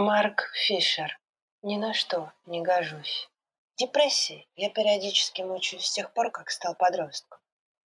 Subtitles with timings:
[0.00, 1.18] Марк Фишер.
[1.62, 3.28] Ни на что не гожусь.
[3.78, 7.40] Депрессии я периодически мучаюсь с тех пор, как стал подростком.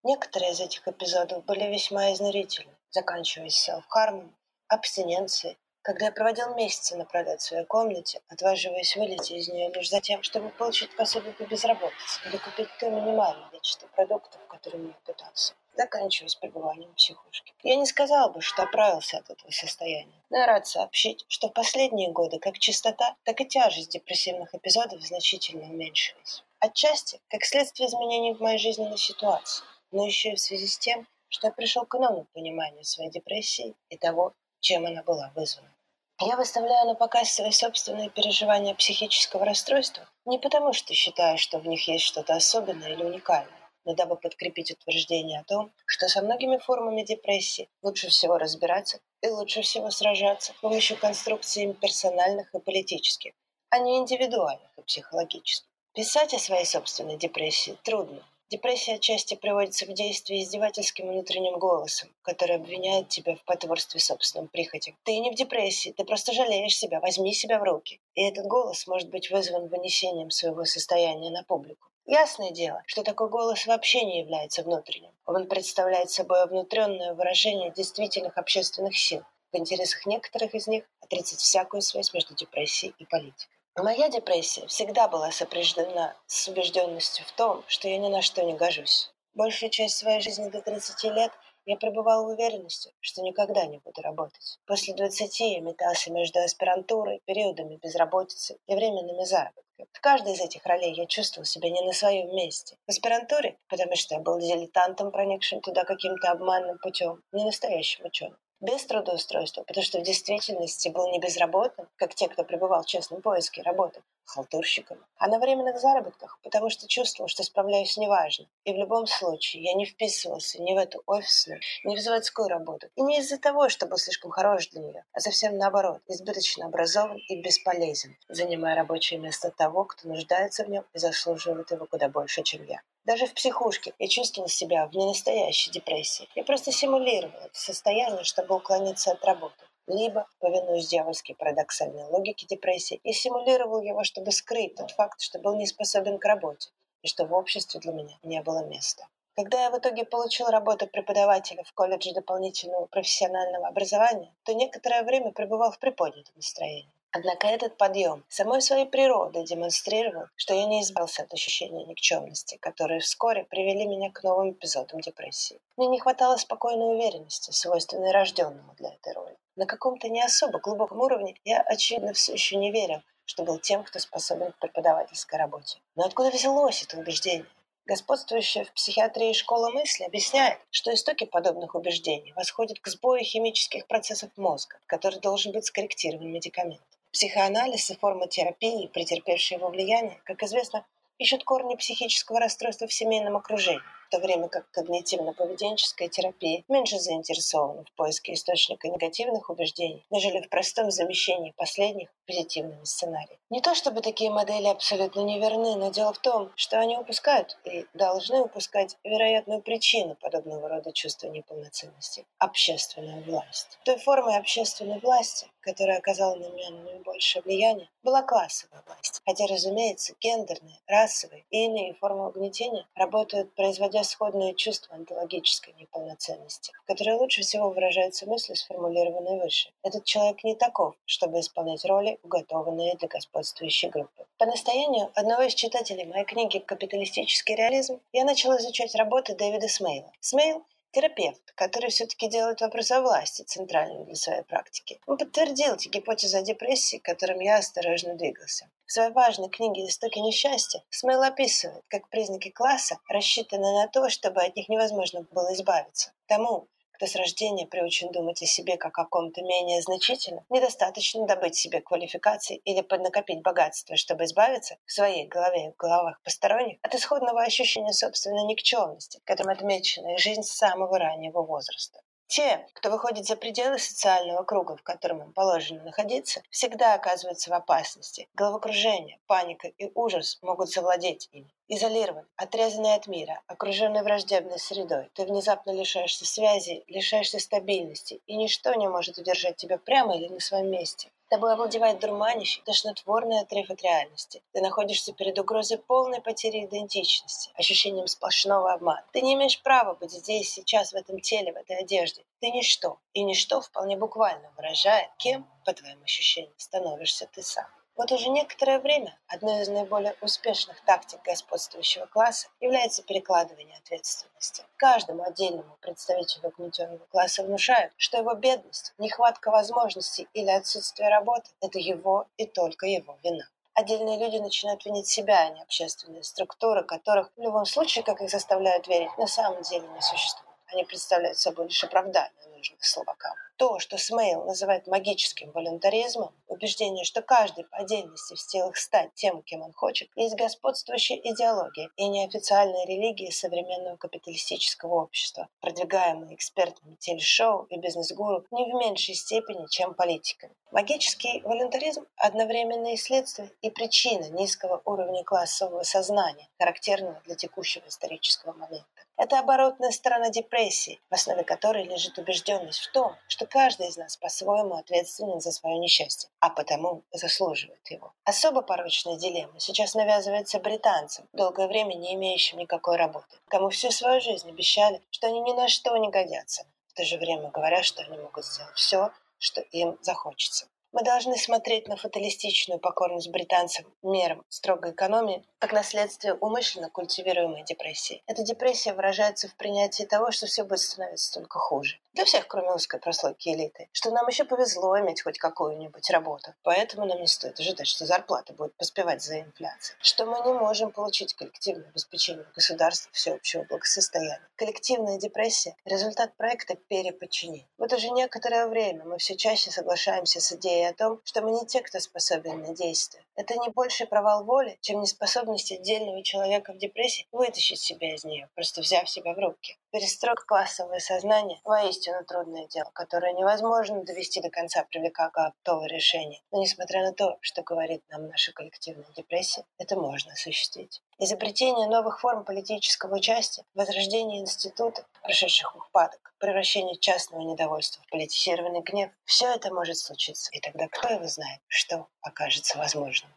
[0.04, 4.36] Некоторые из этих эпизодов были весьма изнурительны, заканчиваясь селф-хармом,
[4.68, 10.02] абстиненцией, когда я проводил месяцы напролет в своей комнате, отваживаясь вылететь из нее лишь за
[10.02, 15.54] тем, чтобы получить пособие по безработице или купить то минимальное количество продуктов, которыми я питался
[15.76, 17.54] заканчиваясь пребыванием в психушке.
[17.64, 21.54] Я не сказал бы, что оправился от этого состояния, но я рад сообщить, что в
[21.54, 26.44] последние годы как частота, так и тяжесть депрессивных эпизодов значительно уменьшились.
[26.60, 31.08] Отчасти, как следствие изменений в моей жизненной ситуации, но еще и в связи с тем,
[31.30, 35.74] что я пришел к новому пониманию своей депрессии и того, чем она была вызвана.
[36.20, 41.66] Я выставляю на показ свои собственные переживания психического расстройства не потому, что считаю, что в
[41.66, 46.58] них есть что-то особенное или уникальное, но дабы подкрепить утверждение о том, что со многими
[46.58, 53.34] формами депрессии лучше всего разбираться и лучше всего сражаться с помощью конструкций персональных и политических,
[53.70, 55.68] а не индивидуальных и психологических.
[55.94, 58.24] Писать о своей собственной депрессии трудно.
[58.52, 64.94] Депрессия отчасти приводится в действие издевательским внутренним голосом, который обвиняет тебя в потворстве собственным прихотям.
[65.04, 68.02] Ты не в депрессии, ты просто жалеешь себя, возьми себя в руки.
[68.14, 71.91] И этот голос может быть вызван вынесением своего состояния на публику.
[72.14, 75.14] Ясное дело, что такой голос вообще не является внутренним.
[75.26, 79.24] Он представляет собой внутреннее выражение действительных общественных сил.
[79.54, 83.56] В интересах некоторых из них отрицать всякую связь между депрессией и политикой.
[83.78, 88.56] Моя депрессия всегда была сопряжена с убежденностью в том, что я ни на что не
[88.56, 89.10] гожусь.
[89.34, 91.32] Большую часть своей жизни до 30 лет
[91.66, 94.60] я пребывал в уверенности, что никогда не буду работать.
[94.66, 99.71] После 20 я метался между аспирантурой, периодами безработицы и временными заработками.
[99.94, 102.78] В каждой из этих ролей я чувствовал себя не на своем месте.
[102.88, 108.38] В аспирантуре, потому что я был дилетантом, проникшим туда каким-то обманным путем, не настоящим ученым
[108.62, 113.22] без трудоустройства, потому что в действительности был не безработным, как те, кто пребывал в честном
[113.22, 118.48] поиске работы, халтурщиком, а на временных заработках, потому что чувствовал, что справляюсь неважно.
[118.64, 122.88] И в любом случае я не вписывался ни в эту офисную, ни в заводскую работу.
[122.96, 127.18] И не из-за того, что был слишком хорош для нее, а совсем наоборот, избыточно образован
[127.18, 132.44] и бесполезен, занимая рабочее место того, кто нуждается в нем и заслуживает его куда больше,
[132.44, 132.82] чем я.
[133.04, 136.30] Даже в психушке я чувствовал себя в ненастоящей депрессии.
[136.36, 139.66] Я просто симулировал это состояние, чтобы уклониться от работы.
[139.88, 145.56] Либо, повинуясь дьявольской парадоксальной логике депрессии, я симулировал его, чтобы скрыть тот факт, что был
[145.56, 146.70] не способен к работе
[147.02, 149.08] и что в обществе для меня не было места.
[149.36, 155.32] Когда я в итоге получил работу преподавателя в колледже дополнительного профессионального образования, то некоторое время
[155.32, 156.94] пребывал в приподнятом настроении.
[157.14, 163.02] Однако этот подъем самой своей природы демонстрировал, что я не избавился от ощущения никчемности, которые
[163.02, 165.60] вскоре привели меня к новым эпизодам депрессии.
[165.76, 169.36] Мне не хватало спокойной уверенности, свойственной рожденному для этой роли.
[169.58, 173.84] На каком-то не особо глубоком уровне я, очевидно, все еще не верил, что был тем,
[173.84, 175.80] кто способен к преподавательской работе.
[175.98, 177.46] Но откуда взялось это убеждение?
[177.86, 184.30] Господствующая в психиатрии школа мысли объясняет, что истоки подобных убеждений восходят к сбою химических процессов
[184.38, 186.86] мозга, который должен быть скорректирован медикаментом.
[187.12, 190.86] Психоанализ и форма терапии, претерпевшие его влияние, как известно,
[191.22, 197.92] ищут корни психического расстройства в семейном окружении то время как когнитивно-поведенческая терапия меньше заинтересована в
[197.96, 203.40] поиске источника негативных убеждений, нежели в простом замещении последних позитивными сценариями.
[203.50, 207.86] Не то чтобы такие модели абсолютно неверны, но дело в том, что они упускают и
[207.94, 213.80] должны упускать вероятную причину подобного рода чувства неполноценности– общественную власть.
[213.86, 219.22] Той формой общественной власти, которая оказала на меня наибольшее влияние, была классовая власть.
[219.26, 221.11] Хотя, разумеется, гендерные, расовые
[221.52, 228.56] и иные формы угнетения работают, производя сходные чувства онтологической неполноценности, которые лучше всего выражаются мыслью,
[228.56, 229.70] сформулированной выше.
[229.84, 234.26] Этот человек не таков, чтобы исполнять роли, уготованные для господствующей группы.
[234.38, 240.12] По настоянию одного из читателей моей книги «Капиталистический реализм» я начал изучать работы Дэвида Смейла.
[240.20, 245.00] Смейл терапевт, который все-таки делает вопрос о власти центральным для своей практики.
[245.06, 248.70] Он подтвердил эти гипотезы о депрессии, к которым я осторожно двигался.
[248.86, 254.42] В своей важной книге «Истоки несчастья» Смейл описывает, как признаки класса рассчитаны на то, чтобы
[254.42, 256.12] от них невозможно было избавиться.
[256.28, 256.68] Тому,
[257.02, 261.82] кто с рождения приучен думать о себе как о ком-то менее значительном, недостаточно добыть себе
[261.82, 267.42] квалификации или поднакопить богатство, чтобы избавиться в своей голове и в головах посторонних от исходного
[267.42, 272.02] ощущения собственной никчемности, которым отмечена их жизнь с самого раннего возраста.
[272.32, 277.54] Те, кто выходит за пределы социального круга, в котором им положено находиться, всегда оказываются в
[277.54, 278.30] опасности.
[278.36, 281.54] Головокружение, паника и ужас могут завладеть ими.
[281.68, 288.74] Изолирован, отрезанный от мира, окруженный враждебной средой, ты внезапно лишаешься связи, лишаешься стабильности, и ничто
[288.76, 291.10] не может удержать тебя прямо или на своем месте.
[291.32, 294.44] Тобой овладевает дурманящий, тошнотворный отрыв от реальности.
[294.52, 299.06] Ты находишься перед угрозой полной потери идентичности, ощущением сплошного обмана.
[299.14, 302.26] Ты не имеешь права быть здесь, сейчас, в этом теле, в этой одежде.
[302.42, 303.00] Ты ничто.
[303.14, 307.68] И ничто вполне буквально выражает, кем, по твоим ощущениям, становишься ты сам.
[307.96, 314.64] Вот уже некоторое время одной из наиболее успешных тактик господствующего класса является перекладывание ответственности.
[314.78, 321.80] Каждому отдельному представителю угнетенного класса внушают, что его бедность, нехватка возможностей или отсутствие работы– это
[321.80, 323.48] его и только его вина.
[323.74, 328.30] Отдельные люди начинают винить себя, а не общественные структуры, которых в любом случае, как их
[328.30, 330.48] заставляют верить, на самом деле не существует.
[330.68, 333.34] Они представляют собой лишь оправдание нужных слабакам.
[333.58, 339.42] То, что Смейл называет магическим волюнтаризмом, убеждение, что каждый по отдельности в силах стать тем,
[339.44, 347.66] кем он хочет, есть господствующая идеология и неофициальная религия современного капиталистического общества, продвигаемая экспертами телешоу
[347.70, 350.54] и бизнес-гуру не в меньшей степени, чем политиками.
[350.72, 358.54] Магический волюнтаризм– одновременно и следствие, и причина низкого уровня классового сознания, характерного для текущего исторического
[358.54, 358.88] момента.
[359.18, 364.18] Это оборотная сторона депрессии, в основе которой лежит убежденность в том, что каждый из нас
[364.18, 368.14] по-своему ответственен за свое несчастье, а потому заслуживает его.
[368.24, 374.22] Особо порочная дилемма сейчас навязывается британцам, долгое время не имеющим никакой работы, кому всю свою
[374.22, 378.04] жизнь обещали, что они ни на что не годятся, в то же время говорят, что
[378.04, 380.68] они могут сделать все, что им захочется.
[380.94, 387.64] Мы должны смотреть на фаталистичную покорность британцам мерам строгой экономии как на следствие умышленно культивируемой
[387.64, 388.24] депрессии.
[388.28, 392.00] Эта депрессия выражается в принятии того, что все будет становиться только хуже.
[392.14, 393.88] Для всех, кроме узкой прослойки элиты.
[393.94, 396.54] Что нам еще повезло иметь хоть какую-нибудь работу.
[396.64, 399.98] Поэтому нам не стоит ожидать, что зарплата будет поспевать за инфляцией.
[400.02, 404.50] Что мы не можем получить коллективное обеспечение государства всеобщего благосостояния.
[404.58, 407.68] Коллективная депрессия– результат проекта переподчинения.
[407.78, 411.66] Вот уже некоторое время мы все чаще соглашаемся с идеей о том, что мы не
[411.66, 413.24] те, кто способен на действие.
[413.36, 418.50] Это не больше провал воли, чем неспособность отдельного человека в депрессии вытащить себя из нее,
[418.56, 419.78] просто взяв себя в руки.
[419.92, 426.42] Перестройка классового сознания– воистину трудное дело, которое невозможно довести до конца, привлекая готовое решение.
[426.52, 431.02] Но несмотря на то, что говорит нам наша коллективная депрессия, это можно осуществить.
[431.18, 439.12] Изобретение новых форм политического участия, возрождение институтов, прошедших упадок, превращение частного недовольства в политизированный гнев–
[439.26, 440.50] все это может случиться.
[440.52, 443.32] И тогда кто его знает, что окажется возможным.